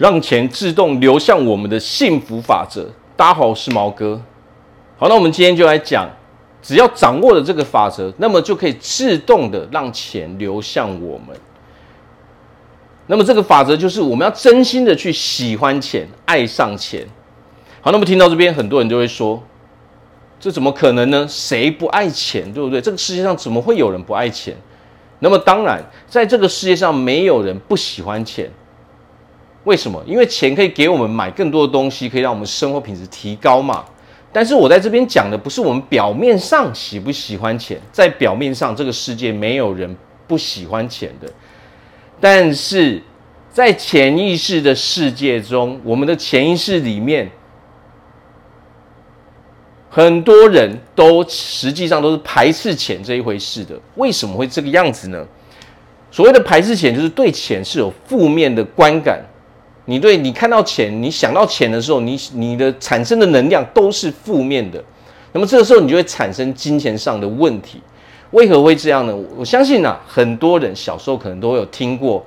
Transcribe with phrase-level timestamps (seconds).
[0.00, 2.88] 让钱自动流向我们的幸福法则。
[3.18, 4.18] 大家好，我是毛哥。
[4.96, 6.08] 好，那我们今天就来讲，
[6.62, 11.36] 只要掌握了这个法则，那么就可以自动的让钱流向我们。
[13.08, 17.06] 那么这个法则就是我们要真心的去喜欢钱，爱上钱。
[17.82, 19.42] 好，那么听到这边，很多人就会说，
[20.40, 21.26] 这怎么可能呢？
[21.28, 22.80] 谁不爱钱，对不对？
[22.80, 24.56] 这个世界上怎么会有人不爱钱？
[25.18, 28.50] 那么当然，在这个世界上没有人不喜欢钱。
[29.64, 30.02] 为什么？
[30.06, 33.84] 因为钱可以给我们买更多的东西，可以让我们生活品质提高嘛。
[34.32, 39.94] 但是我在这边讲的不是我们表面上喜不喜欢钱，在表面上这个世界没有人
[40.26, 41.28] 不喜欢钱的，
[42.20, 43.02] 但是
[43.50, 47.30] 在潜意识的世界中，我们的潜意识里面。
[49.92, 55.26] 很多人都实际上都是排斥钱这一回事的，为什么会这个样子呢？
[56.12, 59.20] 所谓的排斥钱，就是对钱是有负面的观感。
[59.90, 64.80] 你对你看到钱，你想到钱的时候，你你的产生的能量都是负面的。
[65.32, 67.82] 那么这个时候，你就会产生金钱上的问题。
[68.30, 69.16] 为何会这样呢？
[69.36, 72.24] 我相信啊，很多人小时候可能都有听过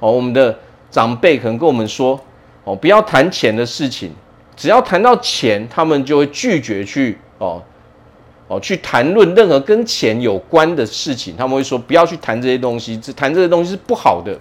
[0.00, 0.58] 哦，我们的
[0.90, 2.20] 长辈可能跟我们说
[2.64, 4.10] 哦，不要谈钱的事情。
[4.56, 7.62] 只要谈到钱，他们就会拒绝去哦
[8.48, 11.36] 哦去谈论任何跟钱有关的事情。
[11.36, 14.36] 他们会说不要去谈这些东西，这谈这些东西是不好的。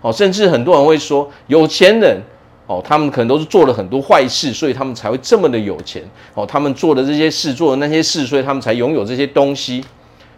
[0.00, 2.20] 哦，甚至很多人会说，有钱人
[2.66, 6.02] 哦，他们可能都是做了很多坏事，所以他们才会这么的有钱。
[6.34, 9.84] 哦，他们做的这些事，做的那些事，所以他们才拥有这些东西。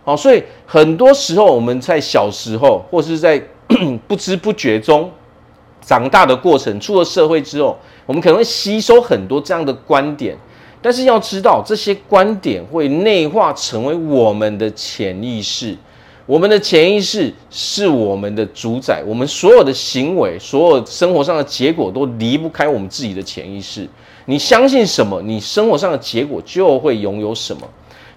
[0.05, 3.43] 哦，所以很多时候我们在小时候或是在
[4.09, 5.11] 不知不觉中
[5.81, 7.79] 长大的过程，出了社会之后。
[8.05, 10.37] 我们可能会吸收很多这样的观点，
[10.83, 15.77] 但是要知道这些观点会内化成为我们的潜意识。
[16.27, 23.89] 我们的潜意识是我们的主宰，我们所有的行为、所有生活上的结果都离不开我们自己的潜意识。
[24.27, 27.63] 你相信什么，你生活上的结果就会拥有什么。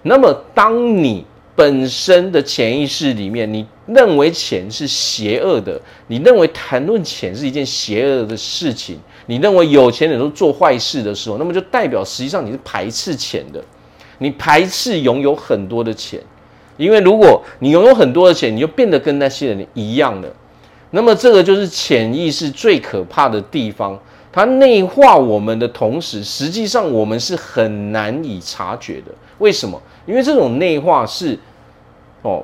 [0.02, 1.24] 那么，当你
[1.56, 13.60] 本身的潜意识里面，你认为钱是邪恶的，你认为谈论钱是一件邪恶的事情，你认为有钱人都做坏事的时候，那么就代表实际上你是排斥钱的，
[14.18, 16.20] 你排斥拥有很多的钱，
[16.76, 20.28] 因为如果你拥有很多的钱，你就变得跟那些人一样了。
[20.90, 23.98] 那么这个就是潜意识最可怕的地方，
[24.32, 29.12] 它内化我们的同时，实际上我们是很难以察觉的。
[29.38, 29.80] 为什么？
[30.06, 31.38] 因为这种内化是，
[32.22, 32.42] 哦，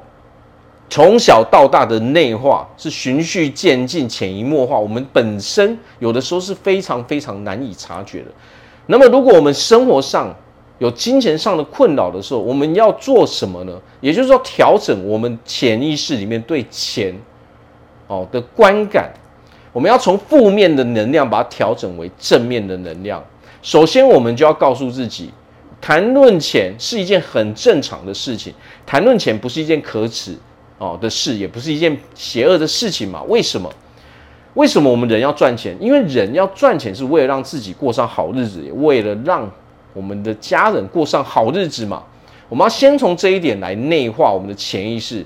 [0.90, 4.78] 从小到大的内化是循序渐进、潜移默化。
[4.78, 8.26] 我们本身有的时候是非常非常难以察觉的。
[8.86, 10.34] 那么，如果我们生活上
[10.82, 13.80] 有金钱上的困扰的时候，我们要做什么呢？
[14.00, 17.14] 也就是说，调整我们潜意识里面对钱
[18.08, 19.08] 哦的观感。
[19.72, 23.22] 我们要从负面的能量把它调整为正面的能量。
[23.62, 25.30] 首先，我们就要告诉自己。
[25.80, 28.52] 谈论钱是一件很正常的事情，
[28.84, 30.36] 谈论钱不是一件可耻
[30.78, 33.22] 哦的事，也不是一件邪恶的事情嘛？
[33.28, 33.70] 为什么？
[34.54, 35.76] 为什么我们人要赚钱？
[35.80, 39.48] 因为人要赚钱是为了让自己过上好日子，也为了让
[39.92, 42.02] 我们的家人过上好日子嘛。
[42.48, 45.24] 我们要先从这一点来内化我们的潜意识，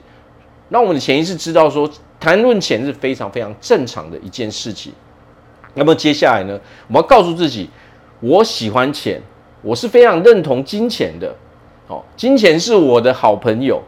[0.69, 1.91] 让我们的潜意识知道说，
[2.21, 4.93] 谈论钱是非常非常正常的一件事情。
[5.75, 7.69] 那么接下来呢，我们要告诉自己，
[8.21, 9.21] 我喜欢钱。
[9.63, 11.35] 我是非常认同金钱的，
[11.89, 13.83] 哦，金钱是我的好朋友，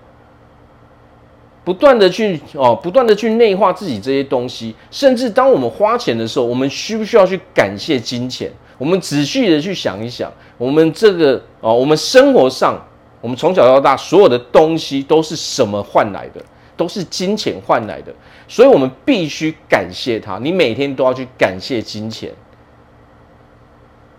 [1.64, 8.50] 不断的去哦，不断的去内化自己这些东西，甚至当我们花钱的时候，我们需不需要去感谢金钱？
[8.78, 12.78] 我们仔细的去想一想，我们这个哦，我们生活上，
[13.20, 16.40] 我们从小到大所有的东西都是什么换来的？
[16.76, 18.14] 都是金钱换来的，
[18.46, 20.38] 所以我们必须感谢它。
[20.40, 22.30] 你每天都要去感谢金钱。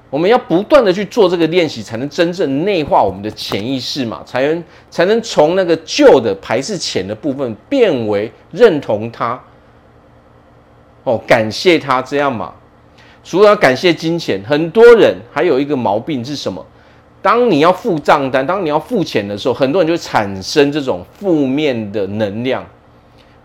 [0.10, 9.40] 我们要不断的去做这个练习，才能真正内化我们的潜意识嘛，才能才能从那个旧的排斥钱的部分变为认同它，
[11.04, 12.54] 哦，感谢它这样嘛。
[13.24, 16.66] 除了感谢金钱，很多人还有一个毛病是什么？
[17.22, 22.66] 当你要付账单，当你要付钱的时候，很多人就会产生这种负面的能量。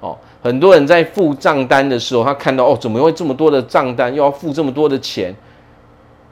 [0.01, 5.35] 哦，很多人在付账单的时候，他看到哦，怎么会这么多的账单，又要付这么多的钱？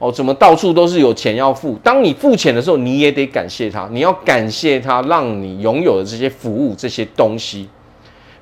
[0.03, 1.79] 哦，怎么到处都是有钱要付？
[1.81, 7.69] 当你付钱的时候，你也得感谢他，你要感谢他，让你拥有的这些服务、这些东西。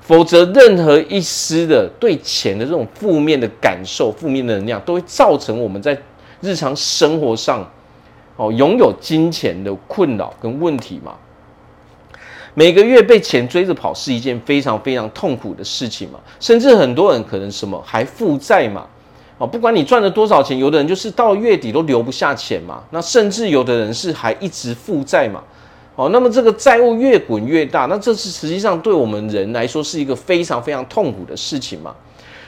[0.00, 5.96] 否则，任何一丝的对钱的这种负面的感受、负面的能量，都会造成我们在
[6.40, 7.64] 日常生活上
[8.34, 11.14] 哦拥有金钱的困扰跟问题嘛。
[12.54, 18.84] 每个月被钱追着跑是一件非常非常痛苦的事情嘛，甚至很多人可能什么还负债嘛。
[19.42, 25.42] 哦，不管你赚了多少钱，有的人就是到月底都留不下钱嘛，那甚至有的人是还一直负债嘛。
[25.96, 31.92] 哦，那么这个债务越滚越大，那这是实际上对我们人来说是一个非常非常痛苦的事情嘛。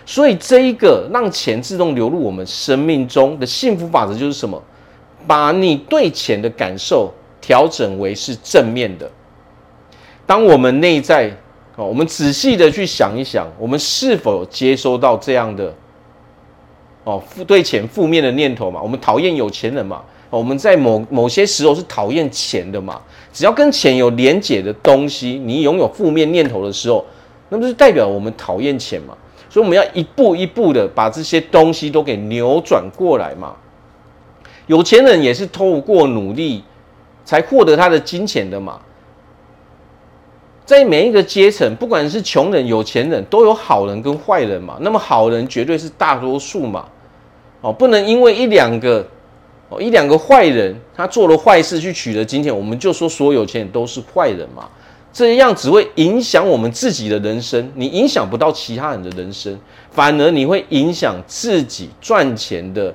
[0.07, 4.63] 所以这一个让钱自动流入我们生命中的幸福法则就是什么？
[5.27, 9.11] 把你对钱的感受调整为是正面的。
[10.25, 11.29] 当我们内在
[11.75, 15.75] 哦，我们仔细的去想一想，我们是否接收到这样的
[17.05, 18.81] 哦负对钱负面的念头嘛？
[18.83, 20.03] 我们讨厌有钱人嘛？
[20.31, 23.01] 我们在某某些时候是讨厌钱的嘛？
[23.33, 27.05] 只要跟钱有连结的东西，你拥有负面念头的时候，
[27.51, 29.15] 那么是代表我们讨厌钱嘛？
[29.49, 33.55] 所以我们要一步一步的把这些东西都给扭转过来嘛。
[34.67, 36.65] 有钱人也是透过努力
[37.25, 38.81] 才获得他的金钱的嘛。
[40.65, 44.79] 在每一个阶层，不管是穷人、有钱人，都有好人跟坏人嘛。
[44.81, 46.87] 那么好人绝对是大多数嘛。
[47.65, 49.05] 哦，不能因为一两个。
[49.71, 54.69] 哦，一两个坏人，他做了坏事去取得金钱，我们就说所有钱都是坏人嘛？
[55.11, 59.59] 这样只会影响我们自己的人生，你影响不到其他人的人生，
[59.91, 62.95] 反而你会影响自己赚钱的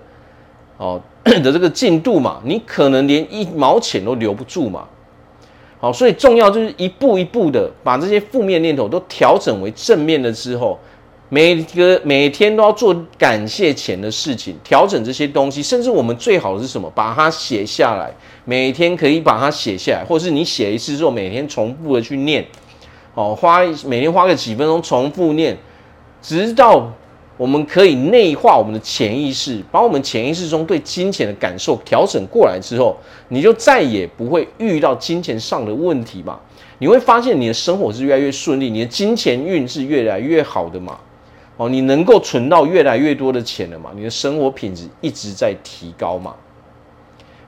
[0.77, 2.39] 哦 的这个进度嘛？
[2.45, 4.88] 你可能连一毛钱都留不住嘛？
[5.80, 10.77] 好，所以重要就是一步一步的把这些负面念头都调整为正面的之后。
[11.31, 16.91] 每个每天都要做感谢钱的事情，调整这些东西，甚至我们最好的是什么？
[16.95, 18.11] 把它写下来，
[18.45, 22.43] 每天可以把它写下来，或者是你写一次之后，每天重复的去念，
[23.13, 25.55] 哦，花每天花个几分钟重复念，
[26.19, 26.91] 直到
[27.37, 32.97] 我们可以内化我们的潜意识，把我们潜意识中对金钱的感受调整过来之后，
[33.27, 36.39] 你就再也不会遇到金钱上的问题嘛。
[36.79, 40.97] 你会发现你的生活是越来越顺利，你的金钱运是越来越好的嘛。
[41.59, 43.91] 哦，你能够存到越来越多的钱了嘛？
[43.94, 46.33] 你的生活品质一直在提高嘛？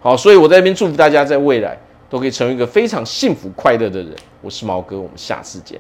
[0.02, 1.78] 好，所以我在这边祝福大家，在未来
[2.10, 4.14] 都可以成为一个非常幸福快乐的人。
[4.42, 5.80] 我是毛哥，我们下次见。